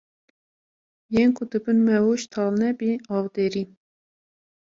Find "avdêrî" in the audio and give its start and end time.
3.15-3.63